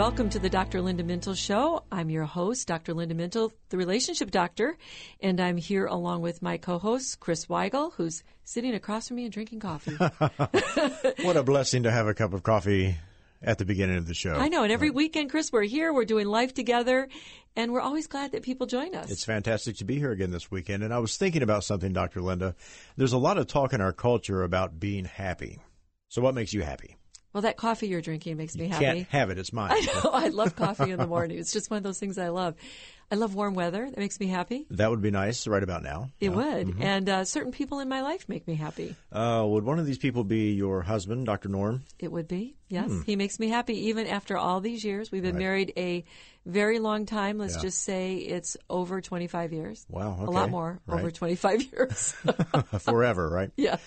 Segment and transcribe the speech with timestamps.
[0.00, 0.80] welcome to the Dr.
[0.80, 1.82] Linda Mintle Show.
[1.92, 2.94] I'm your host, Dr.
[2.94, 4.78] Linda Mintle, the relationship doctor,
[5.20, 9.32] and I'm here along with my co-host, Chris Weigel, who's sitting across from me and
[9.32, 9.94] drinking coffee.
[11.22, 12.96] what a blessing to have a cup of coffee
[13.42, 14.32] at the beginning of the show.
[14.32, 14.96] I know, and every right.
[14.96, 17.06] weekend, Chris, we're here, we're doing life together,
[17.54, 19.10] and we're always glad that people join us.
[19.10, 22.22] It's fantastic to be here again this weekend, and I was thinking about something, Dr.
[22.22, 22.54] Linda.
[22.96, 25.58] There's a lot of talk in our culture about being happy.
[26.08, 26.96] So what makes you happy?
[27.32, 28.84] Well, that coffee you're drinking makes me you happy.
[28.84, 29.70] Can't have it; it's mine.
[29.74, 30.10] I know.
[30.10, 31.38] I love coffee in the morning.
[31.38, 32.54] It's just one of those things I love.
[33.12, 33.86] I love warm weather.
[33.90, 34.66] That makes me happy.
[34.70, 36.10] That would be nice right about now.
[36.20, 36.36] It yeah.
[36.36, 36.82] would, mm-hmm.
[36.82, 38.94] and uh, certain people in my life make me happy.
[39.12, 41.48] Uh, would one of these people be your husband, Dr.
[41.48, 41.82] Norm?
[41.98, 42.54] It would be.
[42.68, 43.02] Yes, hmm.
[43.02, 45.10] he makes me happy even after all these years.
[45.10, 45.42] We've been right.
[45.42, 46.04] married a
[46.46, 47.38] very long time.
[47.38, 47.62] Let's yeah.
[47.62, 49.84] just say it's over 25 years.
[49.88, 50.24] Wow, okay.
[50.24, 51.00] a lot more, right.
[51.00, 52.12] over 25 years.
[52.78, 53.50] Forever, right?
[53.56, 53.78] Yeah.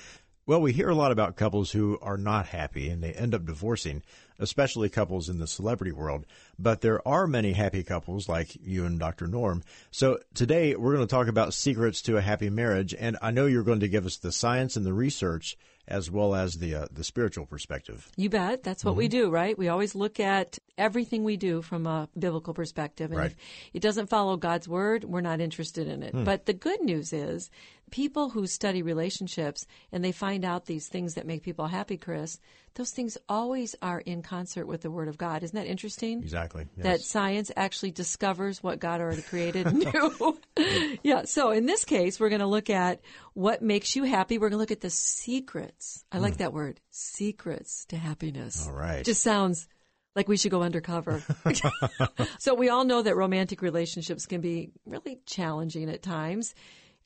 [0.45, 3.45] Well, we hear a lot about couples who are not happy and they end up
[3.45, 4.03] divorcing,
[4.39, 6.25] especially couples in the celebrity world.
[6.59, 9.27] But there are many happy couples like you and Dr.
[9.27, 9.63] Norm.
[9.91, 12.93] So today we're going to talk about secrets to a happy marriage.
[12.93, 16.33] And I know you're going to give us the science and the research as well
[16.33, 18.09] as the uh, the spiritual perspective.
[18.15, 18.63] You bet.
[18.63, 18.99] That's what mm-hmm.
[18.99, 19.57] we do, right?
[19.57, 23.11] We always look at everything we do from a biblical perspective.
[23.11, 23.31] And right.
[23.31, 23.37] if
[23.73, 26.13] it doesn't follow God's word, we're not interested in it.
[26.13, 26.23] Hmm.
[26.23, 27.49] But the good news is
[27.91, 32.39] people who study relationships and they find out these things that make people happy, Chris,
[32.75, 35.43] those things always are in concert with the Word of God.
[35.43, 36.19] Isn't that interesting?
[36.23, 36.65] Exactly.
[36.75, 36.83] Yes.
[36.83, 40.39] That science actually discovers what God already created and knew.
[41.03, 41.23] yeah.
[41.25, 43.01] So in this case, we're going to look at
[43.33, 44.37] what makes you happy.
[44.37, 46.03] We're going to look at the secrets.
[46.11, 46.37] I like mm.
[46.37, 48.67] that word, secrets to happiness.
[48.67, 49.05] All right.
[49.05, 49.67] Just sounds
[50.15, 51.23] like we should go undercover.
[52.39, 56.53] so we all know that romantic relationships can be really challenging at times.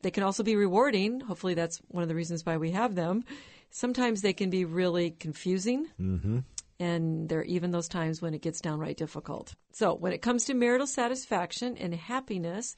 [0.01, 1.19] They can also be rewarding.
[1.21, 3.23] Hopefully, that's one of the reasons why we have them.
[3.71, 5.87] Sometimes they can be really confusing.
[5.99, 6.39] Mm-hmm.
[6.79, 9.55] And there are even those times when it gets downright difficult.
[9.71, 12.75] So, when it comes to marital satisfaction and happiness,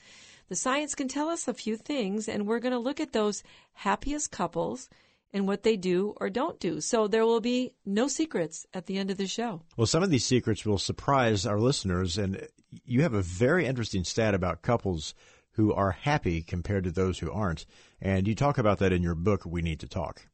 [0.48, 3.44] the science can tell us a few things, and we're going to look at those
[3.74, 4.90] happiest couples
[5.34, 6.82] and what they do or don't do.
[6.82, 9.62] So there will be no secrets at the end of the show.
[9.78, 12.48] Well, some of these secrets will surprise our listeners, and
[12.86, 15.14] you have a very interesting stat about couples
[15.52, 17.66] who are happy compared to those who aren't.
[18.02, 20.28] And you talk about that in your book, We Need to Talk.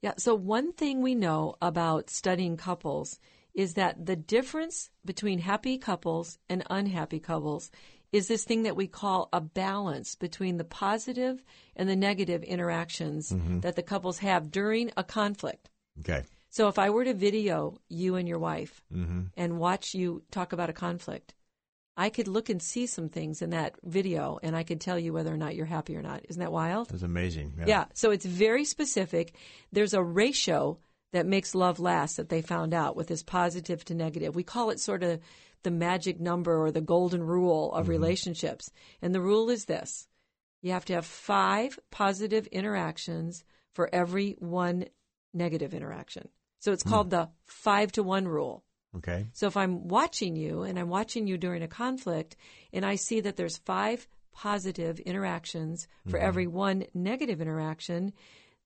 [0.00, 0.14] Yeah.
[0.16, 3.18] So, one thing we know about studying couples
[3.54, 7.70] is that the difference between happy couples and unhappy couples
[8.12, 11.42] is this thing that we call a balance between the positive
[11.76, 13.60] and the negative interactions mm-hmm.
[13.60, 15.68] that the couples have during a conflict.
[16.00, 16.22] Okay.
[16.50, 19.22] So, if I were to video you and your wife mm-hmm.
[19.36, 21.34] and watch you talk about a conflict,
[21.98, 25.12] I could look and see some things in that video and I could tell you
[25.12, 26.24] whether or not you're happy or not.
[26.28, 26.90] Isn't that wild?
[26.90, 27.54] That's amazing.
[27.58, 27.64] Yeah.
[27.66, 27.84] yeah.
[27.92, 29.34] So it's very specific.
[29.72, 30.78] There's a ratio
[31.12, 34.36] that makes love last that they found out with this positive to negative.
[34.36, 35.18] We call it sort of
[35.64, 37.90] the magic number or the golden rule of mm-hmm.
[37.90, 38.70] relationships.
[39.02, 40.06] And the rule is this.
[40.62, 43.42] You have to have five positive interactions
[43.74, 44.86] for every one
[45.34, 46.28] negative interaction.
[46.60, 46.90] So it's mm.
[46.90, 48.64] called the five to one rule.
[48.98, 49.26] Okay.
[49.32, 52.36] So if I'm watching you and I'm watching you during a conflict
[52.72, 56.26] and I see that there's five positive interactions for mm-hmm.
[56.26, 58.12] every one negative interaction,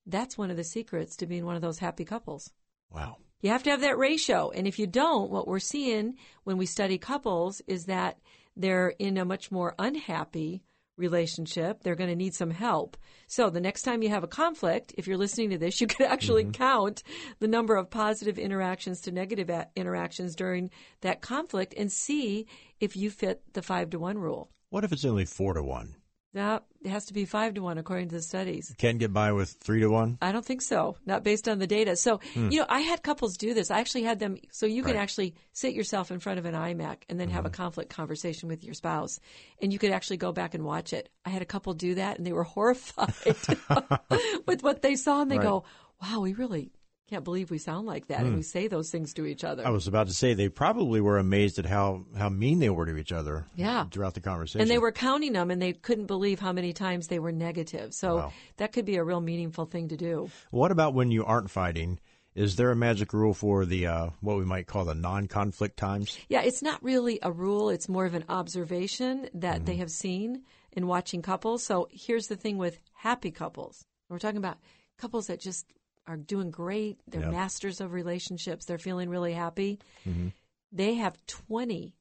[0.06, 2.50] that's one of the secrets to being one of those happy couples.
[2.90, 3.16] Wow.
[3.40, 4.50] You have to have that ratio.
[4.50, 8.18] And if you don't, what we're seeing when we study couples is that
[8.56, 10.62] they're in a much more unhappy
[11.02, 11.82] relationship.
[11.82, 12.96] They're going to need some help.
[13.26, 16.06] So the next time you have a conflict, if you're listening to this, you could
[16.06, 16.52] actually mm-hmm.
[16.52, 17.02] count
[17.38, 20.70] the number of positive interactions to negative a- interactions during
[21.02, 22.46] that conflict and see
[22.80, 24.50] if you fit the five to one rule.
[24.70, 25.96] What if it's only four to one?
[26.34, 28.74] That it has to be five to one according to the studies.
[28.78, 30.16] Can get by with three to one?
[30.22, 30.96] I don't think so.
[31.04, 31.94] Not based on the data.
[31.94, 32.50] So, hmm.
[32.50, 33.70] you know, I had couples do this.
[33.70, 35.02] I actually had them, so you can right.
[35.02, 37.36] actually sit yourself in front of an iMac and then mm-hmm.
[37.36, 37.62] have a mm-hmm.
[37.62, 39.20] conflict conversation with your spouse.
[39.60, 41.10] And you could actually go back and watch it.
[41.26, 43.14] I had a couple do that and they were horrified
[44.46, 45.46] with what they saw and they right.
[45.46, 45.64] go,
[46.00, 46.70] wow, we really
[47.12, 48.22] can't believe we sound like that mm.
[48.22, 48.36] and hmm.
[48.36, 49.66] we say those things to each other.
[49.66, 52.86] I was about to say they probably were amazed at how, how mean they were
[52.86, 53.84] to each other yeah.
[53.90, 54.62] throughout the conversation.
[54.62, 57.92] And they were counting them and they couldn't believe how many times they were negative.
[57.92, 58.32] So wow.
[58.56, 60.30] that could be a real meaningful thing to do.
[60.50, 62.00] What about when you aren't fighting?
[62.34, 66.18] Is there a magic rule for the uh, what we might call the non-conflict times?
[66.30, 67.68] Yeah, it's not really a rule.
[67.68, 69.64] It's more of an observation that mm-hmm.
[69.66, 71.62] they have seen in watching couples.
[71.62, 73.84] So here's the thing with happy couples.
[74.08, 74.56] We're talking about
[74.96, 75.66] couples that just
[76.06, 77.00] are doing great.
[77.06, 77.30] They're yep.
[77.30, 78.64] masters of relationships.
[78.64, 79.78] They're feeling really happy.
[80.06, 80.28] Mm-hmm.
[80.72, 81.94] They have 20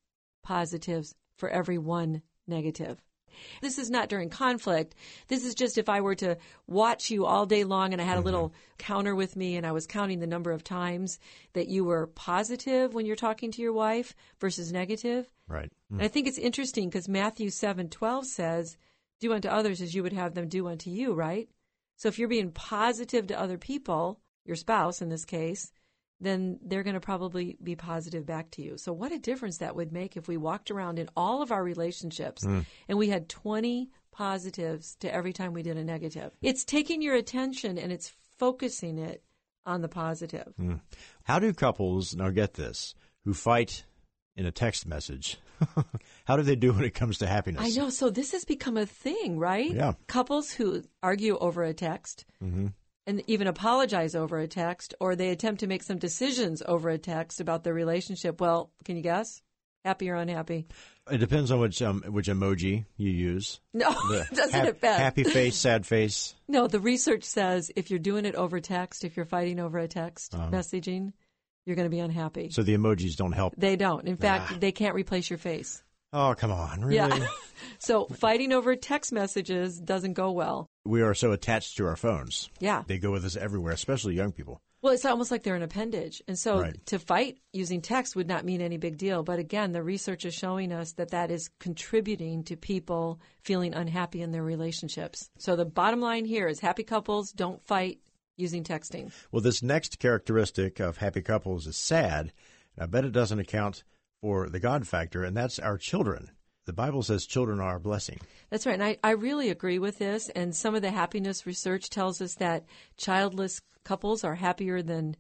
[0.44, 3.02] positives for every one negative.
[3.62, 4.96] This is not during conflict.
[5.28, 6.38] This is just if I were to
[6.68, 9.72] watch you all day long and I had a little counter with me and I
[9.72, 11.20] was counting the number of times
[11.54, 15.32] that you were positive when you're talking to your wife versus negative.
[15.48, 15.72] Right.
[15.90, 18.78] And I think it's interesting because Matthew 7:12 says,
[19.20, 21.50] "Do unto others as you would have them do unto you," right?
[22.02, 25.72] So if you're being positive to other people, your spouse in this case,
[26.20, 28.80] then they're going to probably be positive back to you.
[28.80, 31.64] So what a difference that would make if we walked around in all of our
[31.64, 32.66] relationships mm.
[32.90, 36.32] and we had 20 positives to every time we did a negative.
[36.42, 39.22] It's taking your attention and it's focusing it
[39.68, 40.56] on the positive.
[40.60, 40.82] Mm.
[41.26, 42.96] How do couples, now get this,
[43.26, 43.86] who fight
[44.36, 45.38] in a text message,
[46.26, 47.62] how do they do when it comes to happiness?
[47.64, 47.90] I know.
[47.90, 49.72] So this has become a thing, right?
[49.72, 49.94] Yeah.
[50.08, 52.26] Couples who argue over a text
[53.08, 56.98] and even apologize over a text, or they attempt to make some decisions over a
[56.98, 58.40] text about their relationship.
[58.40, 59.42] Well, can you guess?
[59.84, 60.68] Happy or unhappy?
[61.10, 63.60] It depends on which um, which emoji you use.
[63.74, 65.00] No, The doesn't hap- it bet?
[65.00, 66.36] Happy face, sad face.
[66.48, 69.88] No, the research says if you're doing it over text, if you're fighting over a
[69.88, 71.14] text messaging,
[71.66, 72.50] you're going to be unhappy.
[72.52, 73.54] So the emojis don't help.
[73.58, 74.08] they don't.
[74.08, 74.58] In fact, ah.
[74.60, 75.84] they can't replace your face.
[76.14, 76.96] Oh, come on, really?
[76.96, 77.28] Yeah.
[77.80, 80.68] so fighting over text messages doesn't go well.
[80.84, 82.50] we are so attached to our phones.
[82.60, 82.84] Yeah.
[82.86, 84.62] They go with us everywhere, especially young people.
[84.82, 86.24] Well, it's almost like they're an appendage.
[86.28, 86.86] And so Right.
[86.88, 89.22] to fight using text would not mean any big deal.
[89.22, 94.24] But again, the research is showing us that that is contributing to people feeling unhappy
[94.24, 95.30] in their relationships.
[95.38, 98.00] So the bottom line here is happy couples don't fight
[98.42, 99.12] using texting.
[99.32, 102.34] Well, this next characteristic of happy couples is sad.
[102.78, 103.84] I bet it doesn't account
[104.22, 106.32] for the God factor, and that's our children.
[106.66, 108.20] The Bible says children are a blessing.
[108.50, 108.74] That's right.
[108.74, 110.30] And I, I really agree with this.
[110.30, 112.66] And some of the happiness research tells us that
[112.98, 115.16] childless couples are happier than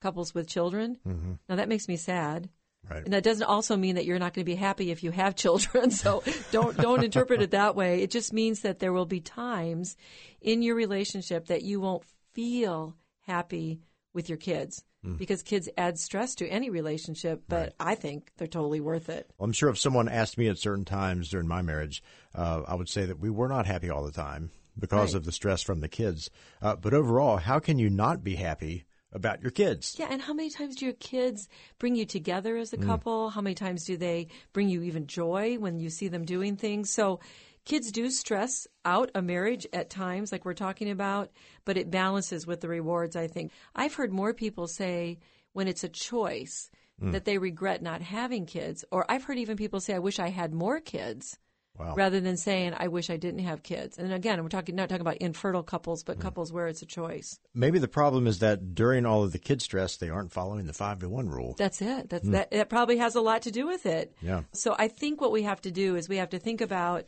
[0.00, 0.98] couples with children.
[1.06, 1.32] Mm-hmm.
[1.48, 2.48] Now, that makes me sad.
[2.88, 3.04] Right.
[3.04, 5.36] And that doesn't also mean that you're not going to be happy if you have
[5.36, 5.90] children.
[6.02, 8.02] So don't don't interpret it that way.
[8.02, 9.96] It just means that there will be times
[10.40, 12.02] in your relationship that you won't
[12.32, 13.80] feel happy
[14.12, 14.84] with your kids
[15.18, 17.42] because kids add stress to any relationship.
[17.48, 19.28] But I think they're totally worth it.
[19.36, 22.02] Well, I'm sure if someone asked me at certain times during my marriage,
[22.36, 25.18] uh, I would say that we were not happy all the time because Right.
[25.18, 26.30] of the stress from the kids.
[26.60, 29.96] Uh, but overall, how can you not be happy about your kids?
[29.98, 31.48] Yeah, and how many times do your kids
[31.78, 33.30] bring you together as a couple?
[33.30, 36.90] How many times do they bring you even joy when you see them doing things?
[36.90, 37.18] So
[37.64, 41.30] kids do stress out a marriage at times, like we're talking about,
[41.64, 43.52] but it balances with the rewards, I think.
[43.74, 45.18] I've heard more people say
[45.52, 46.70] when it's a choice
[47.00, 47.12] hmm.
[47.12, 50.28] that they regret not having kids, or I've heard even people say, I wish I
[50.28, 51.38] had more kids.
[51.78, 51.94] Wow.
[51.94, 53.96] Rather than saying, I wish I didn't have kids.
[53.96, 56.22] And again, we're talking not talking about infertile couples, but hmm.
[56.22, 57.40] couples where it's a choice.
[57.54, 60.74] Maybe the problem is that during all of the kid stress, they aren't following the
[60.74, 61.54] five to one rule.
[61.56, 62.10] That's it.
[62.10, 62.32] That's hmm.
[62.32, 62.50] that.
[62.50, 64.14] That probably has a lot to do with it.
[64.20, 64.42] Yeah.
[64.52, 67.06] So I think what we have to do is we have to think about,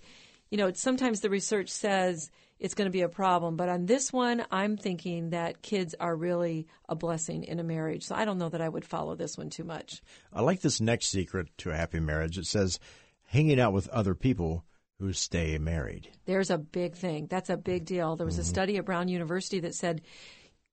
[0.54, 2.30] you know, sometimes the research says
[2.60, 6.14] it's going to be a problem, but on this one, I'm thinking that kids are
[6.14, 8.04] really a blessing in a marriage.
[8.04, 10.00] So I don't know that I would follow this one too much.
[10.32, 12.38] I like this next secret to a happy marriage.
[12.38, 12.78] It says
[13.24, 14.64] hanging out with other people
[15.00, 16.08] who stay married.
[16.24, 17.26] There's a big thing.
[17.26, 18.14] That's a big deal.
[18.14, 20.02] There was a study at Brown University that said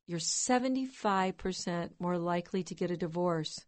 [0.05, 3.65] you're 75% more likely to get a divorce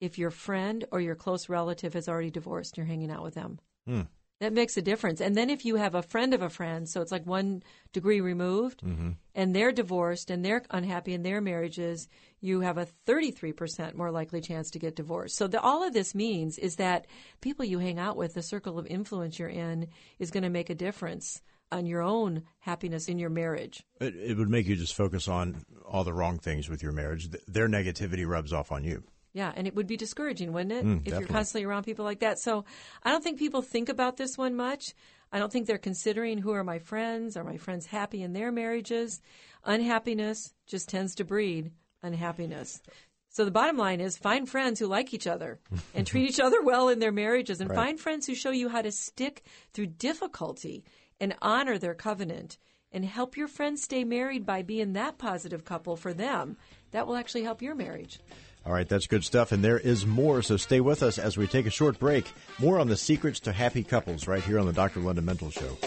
[0.00, 3.34] if your friend or your close relative has already divorced and you're hanging out with
[3.34, 3.60] them.
[3.86, 4.02] Hmm.
[4.40, 5.22] That makes a difference.
[5.22, 7.62] And then if you have a friend of a friend, so it's like one
[7.94, 9.12] degree removed, mm-hmm.
[9.34, 12.06] and they're divorced and they're unhappy in their marriages,
[12.40, 15.36] you have a 33% more likely chance to get divorced.
[15.36, 17.06] So the, all of this means is that
[17.40, 19.88] people you hang out with, the circle of influence you're in,
[20.18, 21.40] is going to make a difference
[21.72, 23.82] on your own happiness in your marriage.
[24.00, 27.30] It, it would make you just focus on all the wrong things with your marriage.
[27.30, 29.02] Th- Their negativity rubs off on you.
[29.36, 30.82] Yeah, and it would be discouraging, wouldn't it?
[30.82, 31.20] Mm, if definitely.
[31.20, 32.38] you're constantly around people like that.
[32.38, 32.64] So
[33.02, 34.94] I don't think people think about this one much.
[35.30, 37.36] I don't think they're considering who are my friends.
[37.36, 39.20] Are my friends happy in their marriages?
[39.62, 41.70] Unhappiness just tends to breed
[42.02, 42.80] unhappiness.
[43.28, 45.60] So the bottom line is find friends who like each other
[45.94, 48.80] and treat each other well in their marriages and find friends who show you how
[48.80, 49.42] to stick
[49.74, 50.82] through difficulty
[51.20, 52.56] and honor their covenant
[52.90, 56.56] and help your friends stay married by being that positive couple for them.
[56.92, 58.20] That will actually help your marriage.
[58.66, 59.52] All right, that's good stuff.
[59.52, 62.28] And there is more, so stay with us as we take a short break.
[62.58, 64.98] More on the secrets to happy couples right here on the Dr.
[64.98, 65.78] Linda Mintle Show.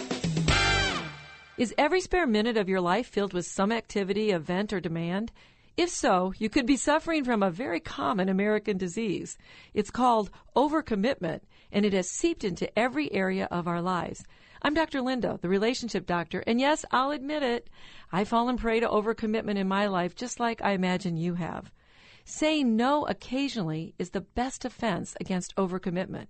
[1.58, 5.30] Is every spare minute of your life filled with some activity, event, or demand?
[5.76, 9.36] If so, you could be suffering from a very common American disease.
[9.74, 14.24] It's called overcommitment, and it has seeped into every area of our lives.
[14.62, 15.02] I'm Dr.
[15.02, 17.68] Linda, the relationship doctor, and yes, I'll admit it,
[18.10, 21.70] I've fallen prey to overcommitment in my life just like I imagine you have.
[22.32, 26.28] Saying no occasionally is the best defense against overcommitment.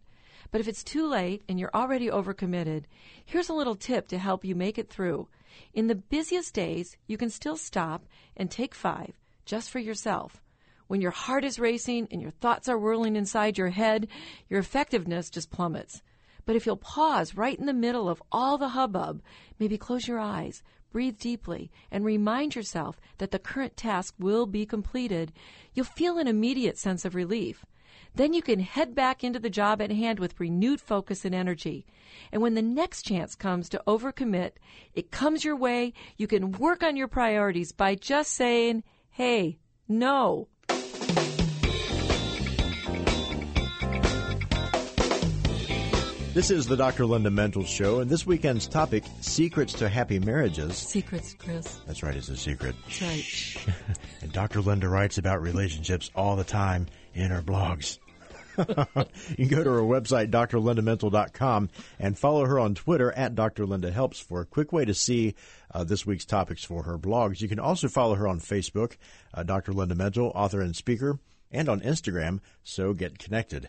[0.50, 2.84] But if it's too late and you're already overcommitted,
[3.26, 5.28] here's a little tip to help you make it through.
[5.74, 9.12] In the busiest days, you can still stop and take five
[9.44, 10.40] just for yourself.
[10.86, 14.08] When your heart is racing and your thoughts are whirling inside your head,
[14.48, 16.00] your effectiveness just plummets.
[16.46, 19.20] But if you'll pause right in the middle of all the hubbub,
[19.58, 24.66] maybe close your eyes, breathe deeply, and remind yourself that the current task will be
[24.66, 25.32] completed,
[25.74, 27.64] you'll feel an immediate sense of relief.
[28.14, 31.86] Then you can head back into the job at hand with renewed focus and energy.
[32.32, 34.52] And when the next chance comes to overcommit,
[34.94, 40.48] it comes your way, you can work on your priorities by just saying, hey, no.
[46.32, 47.06] This is the Dr.
[47.06, 50.76] Linda Mintle Show, and this weekend's topic, Secrets to Happy Marriages.
[50.76, 51.80] Secrets, Chris.
[51.88, 52.76] That's right, it's a secret.
[52.84, 53.76] That's right.
[54.22, 54.60] and Dr.
[54.60, 57.98] Linda writes about relationships all the time in her blogs.
[58.56, 61.68] you can go to her website, drlindamintle.com,
[61.98, 63.66] and follow her on Twitter at Dr.
[63.66, 65.34] Linda Helps for a quick way to see
[65.74, 67.40] uh, this week's topics for her blogs.
[67.40, 68.98] You can also follow her on Facebook,
[69.34, 69.72] uh, Dr.
[69.72, 71.18] Linda Mintle, author and speaker,
[71.50, 73.68] and on Instagram, so get connected.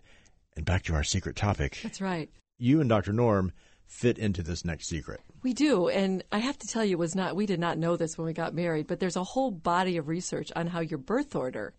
[0.55, 1.79] And back to our secret topic.
[1.81, 2.29] That's right
[2.61, 3.13] you and Dr.
[3.13, 3.51] Norm
[3.85, 5.19] fit into this next secret.
[5.43, 8.17] We do, and I have to tell you, was not we did not know this
[8.17, 11.35] when we got married, but there's a whole body of research on how your birth
[11.35, 11.73] order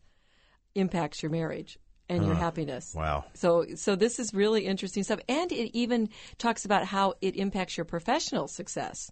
[0.74, 2.92] impacts your marriage and your happiness.
[2.94, 3.24] Wow.
[3.34, 7.76] So so this is really interesting stuff and it even talks about how it impacts
[7.78, 9.10] your professional success.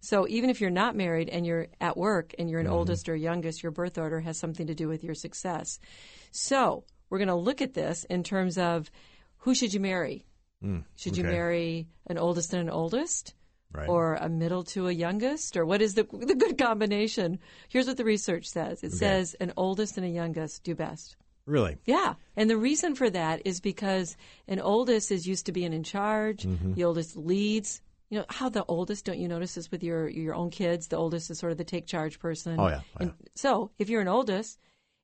[0.00, 2.74] So even if you're not married and you're at work and you're an mm-hmm.
[2.74, 5.78] oldest or youngest, your birth order has something to do with your success.
[6.32, 8.90] So, we're going to look at this in terms of
[9.38, 10.24] who should you marry?
[10.64, 11.22] Mm, Should okay.
[11.22, 13.34] you marry an oldest and an oldest?
[13.72, 13.88] Right.
[13.88, 15.56] Or a middle to a youngest?
[15.56, 17.38] Or what is the, the good combination?
[17.68, 18.96] Here's what the research says it okay.
[18.96, 21.16] says an oldest and a youngest do best.
[21.46, 21.78] Really?
[21.84, 22.14] Yeah.
[22.36, 24.16] And the reason for that is because
[24.48, 26.74] an oldest is used to being in charge, mm-hmm.
[26.74, 27.80] the oldest leads.
[28.08, 30.88] You know how the oldest, don't you notice this with your your own kids?
[30.88, 32.58] The oldest is sort of the take charge person.
[32.58, 32.80] Oh yeah.
[32.96, 34.58] Oh, and so if you're an oldest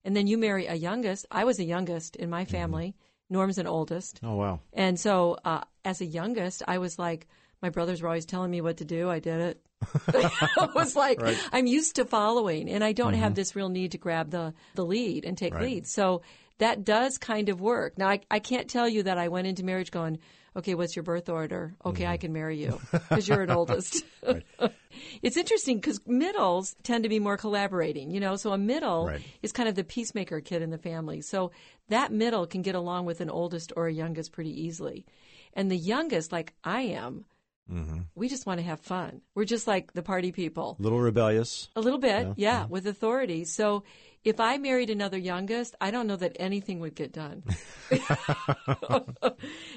[0.04, 2.50] and then you marry a youngest, I was a youngest in my mm-hmm.
[2.50, 2.88] family.
[2.88, 4.20] Mm-hmm Norm's an oldest.
[4.22, 4.60] Oh wow!
[4.72, 7.26] And so, uh, as a youngest, I was like,
[7.60, 9.10] my brothers were always telling me what to do.
[9.10, 9.60] I did it.
[10.56, 11.38] I was like, right.
[11.52, 13.22] I'm used to following, and I don't mm-hmm.
[13.22, 15.64] have this real need to grab the the lead and take right.
[15.64, 15.86] lead.
[15.86, 16.22] So
[16.58, 17.98] that does kind of work.
[17.98, 20.18] Now, I, I can't tell you that I went into marriage going,
[20.56, 21.74] okay, what's your birth order?
[21.84, 22.12] Okay, mm-hmm.
[22.12, 24.04] I can marry you because you're an oldest.
[25.22, 29.22] it's interesting because middles tend to be more collaborating, you know, so a middle right.
[29.42, 31.20] is kind of the peacemaker kid in the family.
[31.20, 31.52] So
[31.88, 35.04] that middle can get along with an oldest or a youngest pretty easily.
[35.52, 37.24] And the youngest, like I am,
[37.72, 38.02] Mm-hmm.
[38.14, 39.22] We just want to have fun.
[39.34, 40.76] We're just like the party people.
[40.78, 41.68] A little rebellious.
[41.74, 43.44] A little bit, yeah, yeah, yeah, with authority.
[43.44, 43.82] So
[44.26, 47.44] if I married another youngest, I don't know that anything would get done.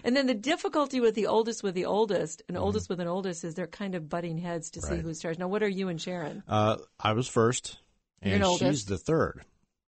[0.04, 2.66] and then the difficulty with the oldest with the oldest and mm-hmm.
[2.66, 4.90] oldest with an oldest is they're kind of butting heads to right.
[4.90, 5.40] see who's charged.
[5.40, 6.42] Now, what are you and Sharon?
[6.48, 7.78] Uh, I was first,
[8.24, 9.46] and she's the third.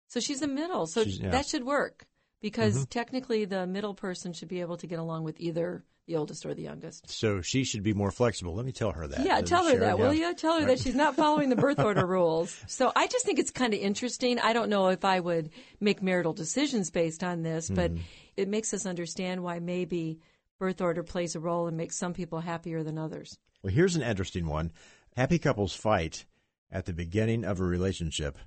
[0.10, 0.86] So she's the middle.
[0.86, 1.32] So yeah.
[1.32, 2.06] that should work
[2.41, 2.83] because mm-hmm.
[2.86, 6.53] technically the middle person should be able to get along with either the oldest or
[6.53, 7.10] the youngest.
[7.10, 8.55] So she should be more flexible.
[8.55, 9.24] Let me tell her that.
[9.24, 10.33] Yeah, tell her that, will you?
[10.33, 12.60] Tell her that she's not following the birth order rules.
[12.67, 14.39] So I just think it's kind of interesting.
[14.39, 18.03] I don't know if I would make marital decisions based on this, but mm-hmm.
[18.36, 20.19] it makes us understand why maybe
[20.60, 23.38] birth order plays a role and makes some people happier than others.
[23.63, 24.71] Well, here's an interesting one.
[25.15, 26.25] Happy couples fight
[26.71, 28.38] at the beginning of a relationship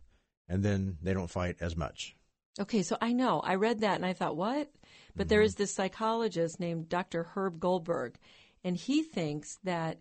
[0.48, 2.16] and then they don't fight as much.
[2.60, 3.40] Okay, so I know.
[3.40, 4.70] I read that and I thought, what?
[5.16, 5.28] But mm-hmm.
[5.28, 7.24] there is this psychologist named Dr.
[7.34, 8.16] Herb Goldberg,
[8.62, 9.98] and he thinks that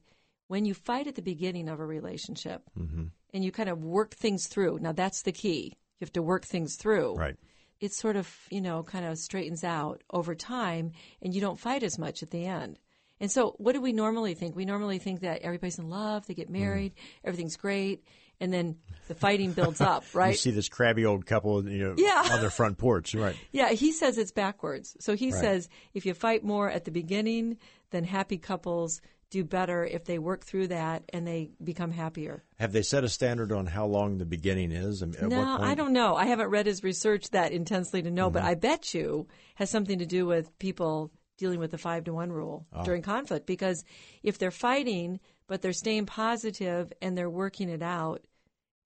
[0.47, 3.05] when you fight at the beginning of a relationship mm-hmm.
[3.33, 5.73] and you kind of work things through, now that's the key.
[5.99, 7.15] You have to work things through.
[7.15, 7.35] Right.
[7.79, 10.91] It sort of, you know, kind of straightens out over time
[11.21, 12.79] and you don't fight as much at the end.
[13.19, 14.55] And so, what do we normally think?
[14.55, 16.61] We normally think that everybody's in love, they get mm-hmm.
[16.61, 16.99] married, mm.
[17.23, 18.03] everything's great,
[18.39, 20.31] and then the fighting builds up, right?
[20.31, 22.29] you see this crabby old couple, you know, yeah.
[22.31, 23.35] on their front porch, right?
[23.51, 24.95] Yeah, he says it's backwards.
[24.99, 25.41] So he right.
[25.41, 27.57] says if you fight more at the beginning,
[27.91, 29.01] then happy couples
[29.33, 32.43] do better if they work through that and they become happier.
[32.59, 35.01] Have they set a standard on how long the beginning is?
[35.01, 36.15] no, I don't know.
[36.15, 38.35] I haven't read his research that intensely to know, mm-hmm.
[38.35, 42.13] but I bet you has something to do with people dealing with the five to
[42.13, 42.83] one rule oh.
[42.83, 43.83] during conflict because
[44.21, 45.19] if they're fighting
[45.53, 48.25] but they're staying positive and they're working it out,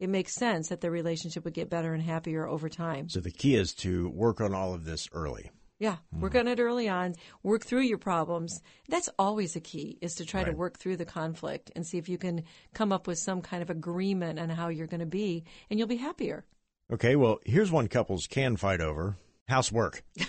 [0.02, 3.08] it makes sense that the relationship would get better and happier over time.
[3.08, 5.50] So the key is to work on all of this early.
[5.80, 6.20] Yeah, mm.
[6.20, 7.16] work on it early on.
[7.42, 8.62] Work through your problems.
[8.90, 10.52] That's always a key is to try right.
[10.52, 12.44] to work through the conflict and see if you can
[12.74, 15.88] come up with some kind of agreement on how you're going to be, and you'll
[15.88, 16.44] be happier.
[16.92, 19.16] Okay, well, here's one couples can fight over
[19.48, 20.04] housework.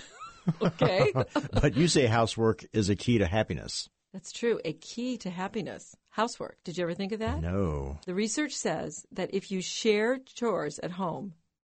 [0.63, 1.13] Okay.
[1.61, 3.91] but you say housework is a key to happiness.
[4.19, 4.59] That's true.
[4.65, 5.95] A key to happiness.
[6.09, 6.57] Housework.
[6.65, 7.41] Did you ever think of that?
[7.41, 8.01] No.
[8.05, 11.35] The research says that if you share chores at home,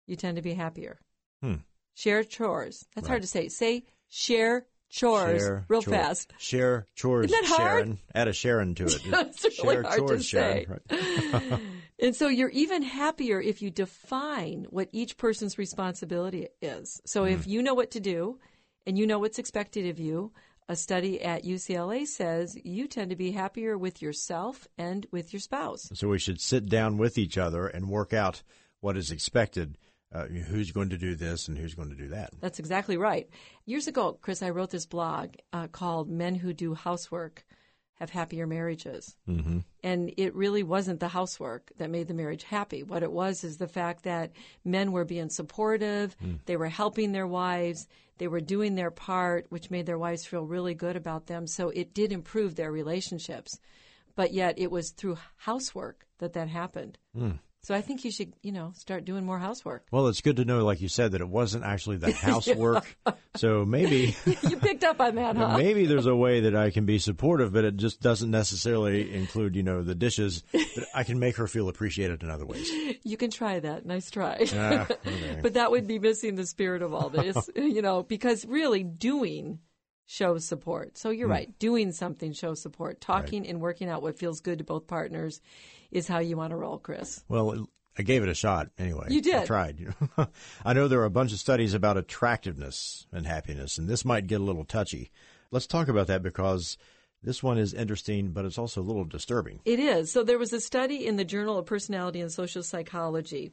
[0.07, 0.97] you tend to be happier.
[1.43, 1.57] Hmm.
[1.93, 2.83] Share chores.
[2.95, 3.49] That's hard to say.
[3.49, 6.33] Say share chores Share real chore- fast.
[6.39, 7.69] Share chores, Isn't that hard?
[7.83, 7.99] Sharon.
[8.15, 9.01] Add a Sharon to it.
[9.05, 10.65] It's really Share hard chores, Sharon.
[10.89, 11.29] say.
[11.33, 11.59] Right.
[11.99, 16.99] And so you're even happier if you define what each person's responsibility is.
[17.05, 18.39] So if you know what to do
[18.87, 20.31] and you know what's expected of you,
[20.69, 25.39] a study at UCLA says you tend to be happier with yourself and with your
[25.39, 25.89] spouse.
[25.93, 28.43] So we should sit down with each other and work out
[28.79, 29.77] what is expected.
[30.13, 32.31] Uh, who's going to do this and who's going to do that?
[32.41, 33.29] That's exactly right.
[33.65, 37.45] Years ago, Chris, I wrote this blog uh, called Men Who Do Housework
[38.01, 39.15] Have Happier Marriages.
[39.29, 39.59] Mm-hmm.
[39.83, 42.81] And it really wasn't the housework that made the marriage happy.
[42.81, 44.31] What it was is the fact that
[44.65, 46.15] men were being supportive,
[46.47, 50.47] they were helping their wives, they were doing their part, which made their wives feel
[50.47, 51.45] really good about them.
[51.45, 53.59] So it did improve their relationships.
[54.15, 56.97] But yet it was through housework that that happened.
[57.63, 59.85] So I think you should, you know, start doing more housework.
[59.91, 62.97] Well, it's good to know, like you said, that it wasn't actually the housework.
[63.35, 65.57] So maybe, you picked up on that, huh?
[65.57, 69.55] maybe there's a way that I can be supportive, but it just doesn't necessarily include,
[69.55, 70.43] you know, the dishes.
[70.51, 72.71] But I can make her feel appreciated in other ways.
[73.03, 73.85] You can try that.
[73.85, 74.43] Nice try.
[74.53, 75.39] Ah, okay.
[75.43, 79.59] but that would be missing the spirit of all this, you know, because really doing
[80.07, 80.97] shows support.
[80.97, 81.57] So you're right.
[81.59, 83.01] Doing something shows support.
[83.01, 85.41] Talking and working out what feels good to both partners
[85.91, 87.23] is how you want to roll, Chris.
[87.27, 87.67] Well,
[87.97, 89.07] I gave it a shot anyway.
[89.09, 89.35] You did.
[89.35, 89.93] I tried.
[90.65, 94.27] I know there are a bunch of studies about attractiveness and happiness, and this might
[94.27, 95.11] get a little touchy.
[95.51, 96.77] Let's talk about that because
[97.21, 99.59] this one is interesting, but it's also a little disturbing.
[99.65, 100.11] It is.
[100.11, 103.51] So there was a study in the Journal of Personality and Social Psychology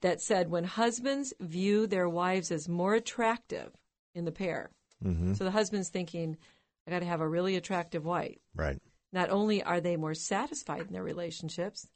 [0.00, 3.72] that said when husbands view their wives as more attractive
[4.14, 4.70] in the pair,
[5.04, 5.34] Mm-hmm.
[5.34, 6.38] so the husband's thinking,
[6.86, 8.38] I got to have a really attractive wife.
[8.54, 8.78] Right.
[9.16, 11.88] Not only are they more satisfied in their relationships,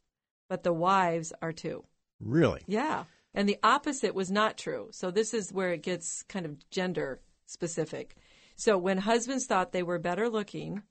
[0.48, 1.84] but the wives are too.
[2.18, 2.62] Really?
[2.66, 3.04] Yeah.
[3.34, 4.88] And the opposite was not true.
[4.92, 8.16] So this is where it gets kind of gender specific.
[8.56, 10.82] So when husbands thought they were better looking,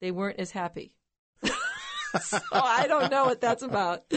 [0.00, 0.92] they weren't as happy.
[2.20, 4.12] so I don't know what that's about.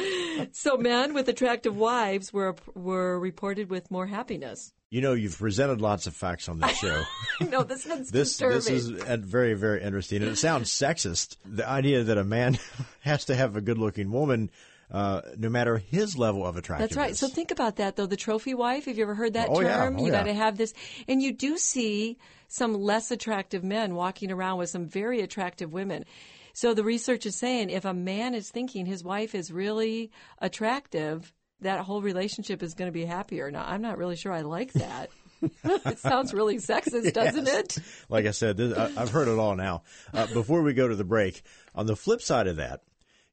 [0.54, 4.74] So men with attractive wives were were reported with more happiness.
[4.94, 7.02] You know, you've presented lots of facts on this show.
[7.50, 8.58] no, this one's this disturbing.
[8.58, 8.90] this is
[9.26, 11.36] very very interesting, and it sounds sexist.
[11.44, 12.60] The idea that a man
[13.00, 14.52] has to have a good looking woman,
[14.92, 16.84] uh, no matter his level of attraction.
[16.84, 17.16] That's right.
[17.16, 18.06] So think about that, though.
[18.06, 18.86] The trophy wife.
[18.86, 19.78] Have you ever heard that Oh, yeah.
[19.80, 19.96] term?
[19.98, 20.20] Oh, you yeah.
[20.20, 20.76] got to have this,
[21.08, 26.06] and you do see some less attractive men walking around with some very attractive women.
[26.54, 31.34] So the research is saying if a man is thinking his wife is really attractive,
[31.64, 33.52] that whole relationship is going to be happier.
[33.52, 35.10] Now, I'm not really sure I like that.
[35.64, 37.78] it sounds really sexist, doesn't it?
[38.10, 39.84] like I said, this, I, I've heard it all now.
[40.14, 41.42] Uh, before we go to the break,
[41.76, 42.82] on the flip side of that,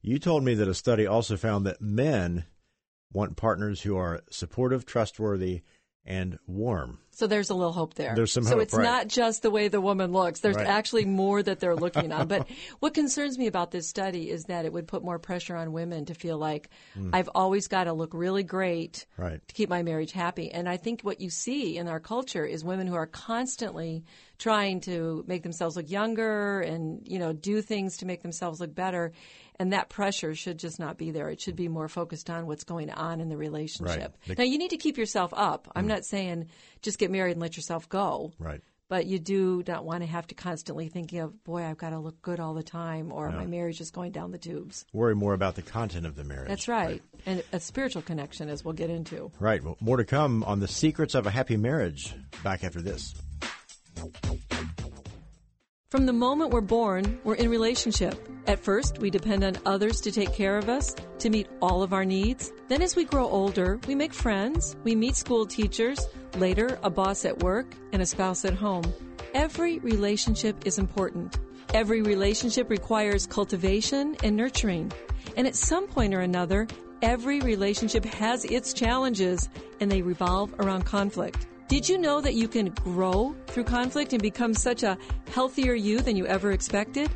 [0.02, 2.44] you told me that a study also found that men
[3.12, 5.62] want partners who are supportive, trustworthy,
[6.04, 6.98] and warm.
[7.12, 8.14] So there's a little hope there.
[8.14, 8.82] There's some so hope, it's right.
[8.82, 10.40] not just the way the woman looks.
[10.40, 10.66] There's Right.
[10.66, 12.28] actually more that they're looking on.
[12.28, 12.48] But
[12.80, 16.06] what concerns me about this study is that it would put more pressure on women
[16.06, 17.10] to feel like mm.
[17.12, 19.06] I've always got to look really great.
[19.18, 19.46] Right.
[19.46, 20.50] to keep my marriage happy.
[20.50, 24.04] And I think what you see in our culture is women who are constantly
[24.40, 28.74] trying to make themselves look younger and, you know, do things to make themselves look
[28.74, 29.12] better.
[29.60, 31.28] And that pressure should just not be there.
[31.28, 34.16] It should be more focused on what's going on in the relationship.
[34.26, 35.70] The- Now, you need to keep yourself up.
[35.76, 35.88] I'm mm.
[35.88, 36.48] not saying
[36.80, 38.32] just get married and let yourself go.
[38.38, 38.62] Right.
[38.88, 42.00] But you do not want to have to constantly thinking of, boy, I've got to
[42.00, 44.84] look good all the time, or my marriage is going down the tubes.
[44.92, 46.48] Worry more about the content of the marriage.
[46.48, 47.00] That's right.
[47.24, 49.30] And a spiritual connection, as we'll get into.
[49.38, 49.62] Right.
[49.62, 52.16] Well, more to come on the secrets of a happy marriage.
[52.42, 53.14] Back after this.
[55.90, 58.14] From the moment we're born, we're in relationship.
[58.46, 61.92] At first, we depend on others to take care of us, to meet all of
[61.92, 62.52] our needs.
[62.68, 67.24] Then as we grow older, we make friends, we meet school teachers, later a boss
[67.24, 68.84] at work, and a spouse at home.
[69.34, 71.40] Every relationship is important.
[71.74, 74.92] Every relationship requires cultivation and nurturing.
[75.36, 76.68] And at some point or another,
[77.02, 79.48] every relationship has its challenges,
[79.80, 81.48] and they revolve around conflict.
[81.70, 84.98] Did you know that you can grow through conflict and become such a
[85.30, 87.08] healthier you than you ever expected?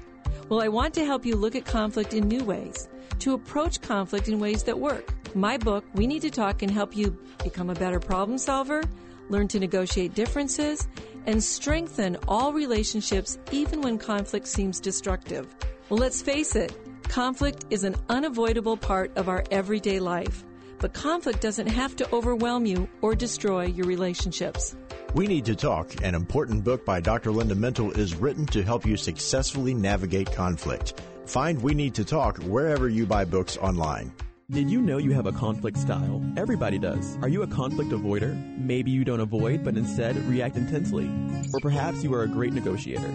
[0.49, 2.89] Well, I want to help you look at conflict in new ways,
[3.19, 5.13] to approach conflict in ways that work.
[5.35, 8.85] My book, We Need to Talk, can help you become a better problem solver,
[9.29, 10.87] learn to negotiate differences,
[11.27, 15.53] and strengthen all relationships even when conflict seems destructive.
[15.89, 16.73] Well, let's face it,
[17.09, 20.45] conflict is an unavoidable part of our everyday life.
[20.79, 24.77] But conflict doesn't have to overwhelm you or destroy your relationships.
[25.15, 27.31] We Need to Talk, an important book by Dr.
[27.31, 31.01] Linda Mintle, is written to help you successfully navigate conflict.
[31.27, 34.13] Find We Need to Talk wherever you buy books online.
[34.51, 36.23] Did you know you have a conflict style?
[36.37, 37.17] Everybody does.
[37.23, 38.37] Are you a conflict avoider?
[38.59, 41.11] Maybe you don't avoid, but instead react intensely.
[41.55, 43.11] Or perhaps you are a great negotiator.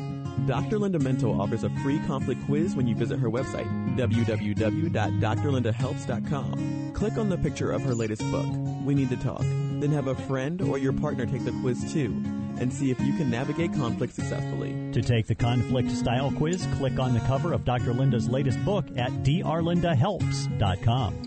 [0.48, 0.80] Dr.
[0.80, 6.92] Linda Mintle offers a free conflict quiz when you visit her website, www.drlindahelps.com.
[6.94, 8.48] Click on the picture of her latest book,
[8.84, 9.44] We Need to Talk.
[9.44, 12.24] Then have a friend or your partner take the quiz too
[12.60, 14.76] and see if you can navigate conflict successfully.
[14.92, 17.94] To take the conflict style quiz, click on the cover of Dr.
[17.94, 21.26] Linda's latest book at drlindahelps.com.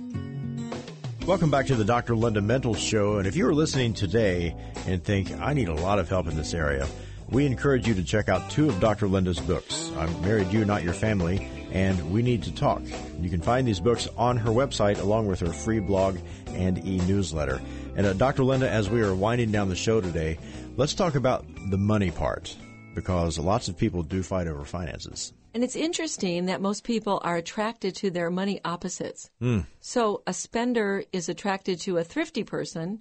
[1.27, 2.17] Welcome back to the Dr.
[2.17, 3.19] Linda Mintle Show.
[3.19, 6.37] And if you are listening today and think, I need a lot of help in
[6.37, 6.89] this area,
[7.29, 9.07] we encourage you to check out two of Dr.
[9.07, 9.93] Linda's books.
[9.97, 12.83] I'm Married You, Not Your Family, and We Need to Talk.
[13.21, 16.19] You can find these books on her website along with her free blog
[16.49, 17.63] and e-newsletter.
[17.97, 18.43] And uh, Dr.
[18.43, 20.39] Linda, as we are winding down the show today,
[20.77, 22.57] let's talk about the money part
[22.95, 25.33] because lots of people do fight over finances.
[25.55, 29.31] And it's interesting that most people are attracted to their money opposites.
[29.43, 29.67] Mm.
[29.81, 33.01] So a spender is attracted to a thrifty person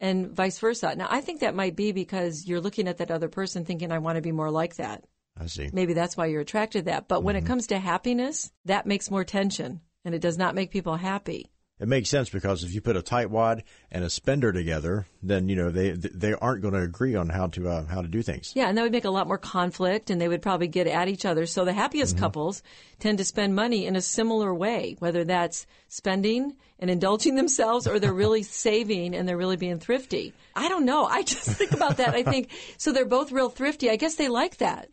[0.00, 0.94] and vice versa.
[0.96, 3.98] Now, I think that might be because you're looking at that other person thinking, I
[3.98, 5.04] want to be more like that.
[5.38, 5.70] I see.
[5.72, 7.08] Maybe that's why you're attracted to that.
[7.08, 7.26] But mm-hmm.
[7.26, 7.48] when it mm-hmm.
[7.48, 11.51] comes to happiness, that makes more tension and it does not make people happy
[11.82, 15.56] it makes sense because if you put a tightwad and a spender together, then you
[15.56, 18.52] know they they aren't going to agree on how to uh, how to do things.
[18.54, 21.08] Yeah, and that would make a lot more conflict, and they would probably get at
[21.08, 21.44] each other.
[21.44, 22.24] So the happiest mm-hmm.
[22.24, 22.62] couples
[23.00, 27.98] tend to spend money in a similar way, whether that's spending and indulging themselves, or
[27.98, 30.32] they're really saving and they're really being thrifty.
[30.54, 31.04] I don't know.
[31.04, 32.14] I just think about that.
[32.14, 32.92] I think so.
[32.92, 33.90] They're both real thrifty.
[33.90, 34.88] I guess they like that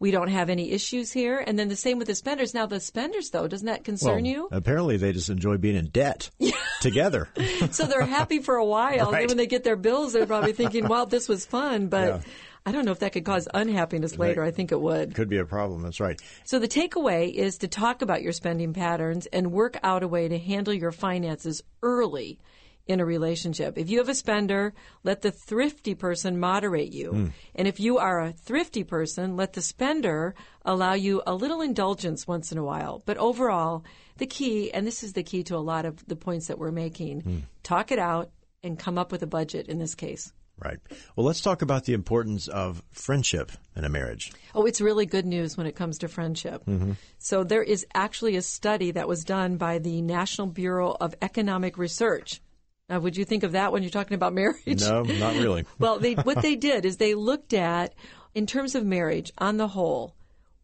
[0.00, 1.38] we don't have any issues here.
[1.46, 2.54] And then the same with the spenders.
[2.54, 4.48] Now, the spenders, though, doesn't that concern well, you?
[4.50, 6.30] Apparently, they just enjoy being in debt
[6.80, 7.28] together.
[7.70, 8.88] so they're happy for a while.
[8.88, 9.00] Right.
[9.00, 11.88] And then when they get their bills, they're probably thinking, well, this was fun.
[11.88, 12.20] But yeah.
[12.64, 14.42] I don't know if that could cause unhappiness later.
[14.42, 15.14] I think it would.
[15.14, 15.82] Could be a problem.
[15.82, 16.20] That's right.
[16.44, 20.28] So the takeaway is to talk about your spending patterns and work out a way
[20.28, 22.38] to handle your finances early
[22.90, 23.78] in a relationship.
[23.78, 24.74] If you have a spender,
[25.04, 27.12] let the thrifty person moderate you.
[27.12, 27.32] Mm.
[27.54, 32.26] And if you are a thrifty person, let the spender allow you a little indulgence
[32.26, 33.02] once in a while.
[33.06, 33.84] But overall,
[34.18, 36.72] the key, and this is the key to a lot of the points that we're
[36.72, 37.42] making, mm.
[37.62, 38.30] talk it out
[38.64, 40.32] and come up with a budget in this case.
[40.58, 40.78] Right.
[41.16, 44.32] Well, let's talk about the importance of friendship in a marriage.
[44.54, 46.66] Oh, it's really good news when it comes to friendship.
[46.66, 46.92] Mm-hmm.
[47.18, 51.78] So, there is actually a study that was done by the National Bureau of Economic
[51.78, 52.42] Research
[52.92, 54.80] uh, would you think of that when you're talking about marriage?
[54.80, 55.64] No, not really.
[55.78, 57.94] well, they, what they did is they looked at,
[58.34, 60.14] in terms of marriage on the whole,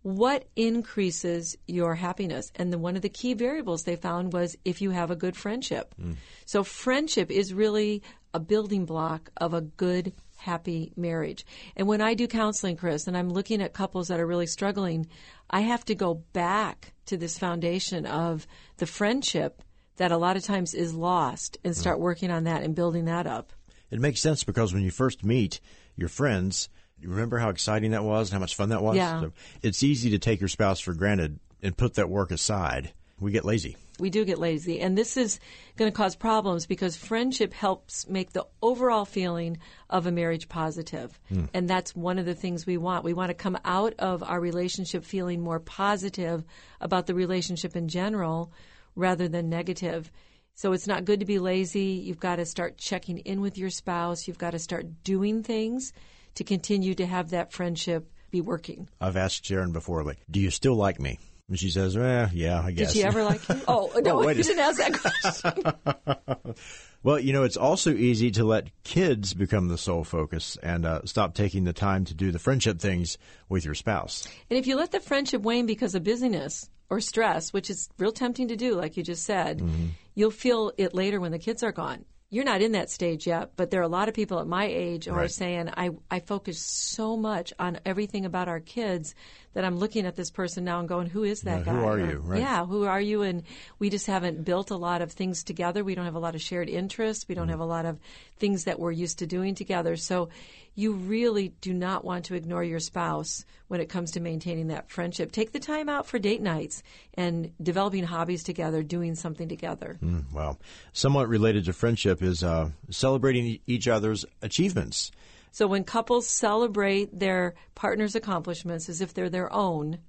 [0.02, 2.52] what increases your happiness?
[2.54, 5.36] And the, one of the key variables they found was if you have a good
[5.36, 5.94] friendship.
[6.00, 6.16] Mm.
[6.44, 11.44] So friendship is really a building block of a good, happy marriage.
[11.76, 15.08] And when I do counseling, Chris, and I'm looking at couples that are really struggling,
[15.50, 19.62] I have to go back to this foundation of the friendship
[19.96, 23.26] that a lot of times is lost and start working on that and building that
[23.26, 23.52] up.
[23.90, 25.60] It makes sense because when you first meet
[25.96, 28.96] your friends, you remember how exciting that was and how much fun that was?
[28.96, 29.20] Yeah.
[29.20, 29.32] So
[29.62, 32.92] it's easy to take your spouse for granted and put that work aside.
[33.18, 33.76] We get lazy.
[33.98, 34.80] We do get lazy.
[34.80, 35.40] And this is
[35.76, 39.56] going to cause problems because friendship helps make the overall feeling
[39.88, 41.18] of a marriage positive.
[41.32, 41.48] Mm.
[41.54, 43.04] And that's one of the things we want.
[43.04, 46.44] We want to come out of our relationship feeling more positive
[46.78, 48.52] about the relationship in general
[48.96, 50.10] rather than negative.
[50.54, 52.02] So it's not good to be lazy.
[52.04, 54.26] You've got to start checking in with your spouse.
[54.26, 55.92] You've got to start doing things
[56.34, 58.88] to continue to have that friendship be working.
[59.00, 61.18] I've asked Sharon before, like, do you still like me?
[61.48, 62.92] And she says, eh, yeah, I guess.
[62.92, 63.60] Did she ever like you?
[63.68, 66.54] Oh, no, oh, you didn't ask that question.
[67.04, 71.02] well, you know, it's also easy to let kids become the sole focus and uh,
[71.04, 73.16] stop taking the time to do the friendship things
[73.48, 74.26] with your spouse.
[74.50, 78.12] And if you let the friendship wane because of busyness, or stress, which is real
[78.12, 79.86] tempting to do, like you just said, mm-hmm.
[80.14, 82.04] you'll feel it later when the kids are gone.
[82.28, 84.64] You're not in that stage yet, but there are a lot of people at my
[84.64, 85.24] age who right.
[85.24, 89.14] are saying, I, I focus so much on everything about our kids
[89.56, 91.72] that I'm looking at this person now and going, who is that yeah, guy?
[91.72, 92.18] Who are you?
[92.18, 92.40] Right.
[92.40, 93.22] Yeah, who are you?
[93.22, 93.42] And
[93.78, 95.82] we just haven't built a lot of things together.
[95.82, 97.26] We don't have a lot of shared interests.
[97.26, 97.52] We don't mm.
[97.52, 97.98] have a lot of
[98.38, 99.96] things that we're used to doing together.
[99.96, 100.28] So
[100.74, 104.90] you really do not want to ignore your spouse when it comes to maintaining that
[104.90, 105.32] friendship.
[105.32, 106.82] Take the time out for date nights
[107.14, 109.96] and developing hobbies together, doing something together.
[110.04, 110.58] Mm, wow.
[110.92, 115.12] Somewhat related to friendship is uh, celebrating each other's achievements.
[115.56, 120.00] So when couples celebrate their partner's accomplishments as if they're their own,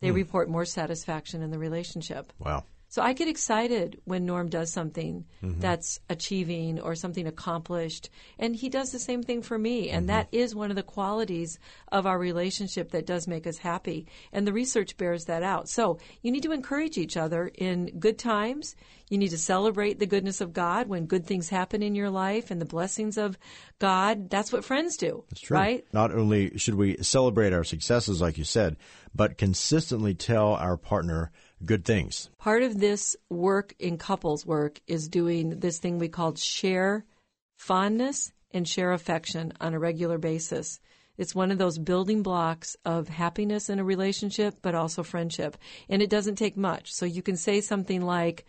[0.00, 0.14] they mm.
[0.14, 2.32] report more satisfaction in the relationship.
[2.38, 2.62] Wow.
[2.94, 5.58] So I get excited when Norm does something mm-hmm.
[5.58, 8.08] that's achieving or something accomplished.
[8.38, 9.90] And he does the same thing for me.
[9.90, 10.16] And mm-hmm.
[10.16, 11.58] that is one of the qualities
[11.90, 14.06] of our relationship that does make us happy.
[14.32, 15.68] And the research bears that out.
[15.68, 18.76] So you need to encourage each other in good times.
[19.10, 22.52] You need to celebrate the goodness of God when good things happen in your life
[22.52, 23.36] and the blessings of
[23.80, 24.30] God.
[24.30, 25.24] That's what friends do.
[25.30, 25.56] That's true.
[25.56, 25.84] Right?
[25.92, 28.76] Not only should we celebrate our successes, like you said,
[29.12, 31.32] but consistently tell our partner
[31.64, 32.30] good things.
[32.38, 37.04] Part of this work in couples work is doing this thing we call share
[37.56, 40.80] fondness and share affection on a regular basis.
[41.16, 45.56] It's one of those building blocks of happiness in a relationship, but also friendship.
[45.88, 46.92] And it doesn't take much.
[46.92, 48.46] So you can say something like,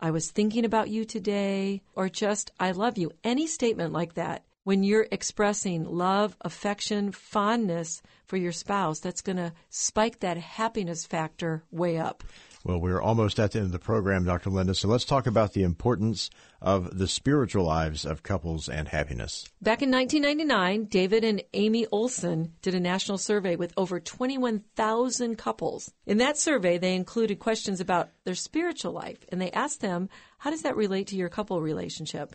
[0.00, 3.10] I was thinking about you today, or just, I love you.
[3.24, 9.36] Any statement like that when you're expressing love, affection, fondness for your spouse, that's going
[9.36, 12.24] to spike that happiness factor way up.
[12.64, 14.48] Well, we're almost at the end of the program, Dr.
[14.48, 16.30] Linda, so let's talk about the importance
[16.62, 19.46] of the spiritual lives of couples and happiness.
[19.60, 25.92] Back in 1999, David and Amy Olson did a national survey with over 21,000 couples.
[26.06, 30.48] In that survey, they included questions about their spiritual life, and they asked them, how
[30.48, 32.34] does that relate to your couple relationship?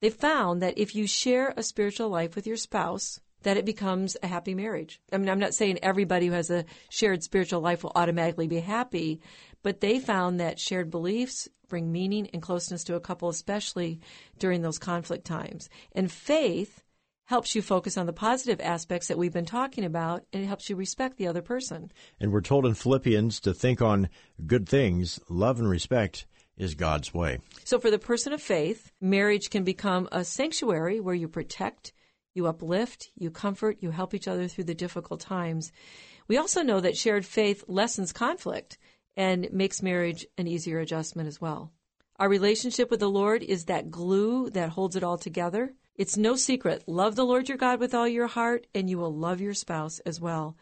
[0.00, 4.16] They found that if you share a spiritual life with your spouse, that it becomes
[4.22, 5.00] a happy marriage.
[5.12, 8.60] I mean, I'm not saying everybody who has a shared spiritual life will automatically be
[8.60, 9.20] happy,
[9.62, 14.00] but they found that shared beliefs bring meaning and closeness to a couple, especially
[14.38, 15.68] during those conflict times.
[15.92, 16.82] And faith
[17.24, 20.70] helps you focus on the positive aspects that we've been talking about, and it helps
[20.70, 21.90] you respect the other person.
[22.20, 24.08] And we're told in Philippians to think on
[24.46, 26.26] good things, love and respect
[26.56, 27.40] is God's way.
[27.64, 31.92] So, for the person of faith, marriage can become a sanctuary where you protect,
[32.34, 35.72] you uplift, you comfort, you help each other through the difficult times.
[36.28, 38.78] We also know that shared faith lessens conflict
[39.16, 41.72] and makes marriage an easier adjustment as well.
[42.18, 45.74] Our relationship with the Lord is that glue that holds it all together.
[45.96, 46.84] It's no secret.
[46.86, 49.98] Love the Lord your God with all your heart, and you will love your spouse
[50.00, 50.56] as well.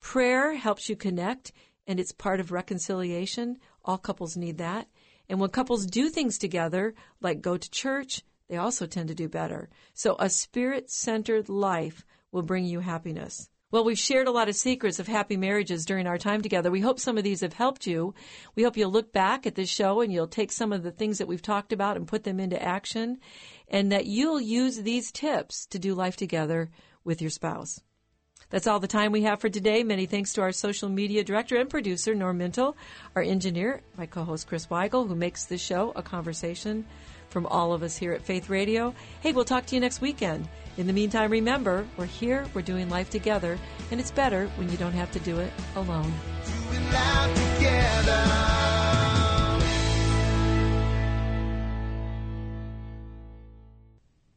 [0.00, 1.52] Prayer helps you connect,
[1.86, 3.58] and it's part of reconciliation.
[3.84, 4.88] All couples need that.
[5.28, 9.28] And when couples do things together, like go to church, they also tend to do
[9.28, 9.68] better.
[9.94, 13.48] So a spirit centered life will bring you happiness.
[13.70, 16.70] Well, we've shared a lot of secrets of happy marriages during our time together.
[16.70, 18.14] We hope some of these have helped you.
[18.54, 21.18] We hope you'll look back at this show and you'll take some of the things
[21.18, 23.18] that we've talked about and put them into action,
[23.68, 26.70] and that you'll use these tips to do life together
[27.04, 27.82] with your spouse.
[28.50, 29.82] That's all the time we have for today.
[29.82, 32.74] Many thanks to our social media director and producer, Norm Mintle,
[33.14, 36.86] our engineer, my co host, Chris Weigel, who makes this show a conversation
[37.28, 38.94] from all of us here at Faith Radio.
[39.20, 40.48] Hey, we'll talk to you next weekend.
[40.78, 43.58] In the meantime, remember, we're here, we're doing life together,
[43.90, 46.12] and it's better when you don't have to do it alone.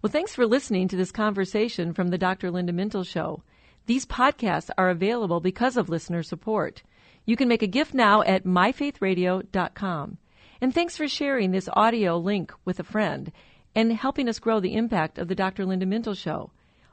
[0.02, 2.50] Well, thanks for listening to this conversation from the Dr.
[2.50, 3.44] Linda Mintle Show.
[3.92, 6.82] These podcasts are available because of listener support.
[7.26, 10.18] You can make a gift now at myfaithradio.com.
[10.62, 13.34] And thanks for sharing this audio link with a friend
[13.76, 15.66] and helping us grow the impact of the Dr.
[15.66, 16.52] Linda Mintle Show.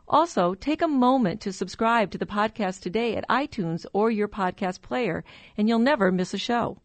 [0.09, 4.83] Also, take a moment to subscribe to the podcast today at iTunes or your podcast
[4.83, 5.23] player,
[5.57, 6.79] and you'll never miss a show.